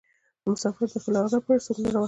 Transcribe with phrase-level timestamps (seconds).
[0.41, 1.99] د مسافرو د ښه راغلي لپاره څوک نه راوتل.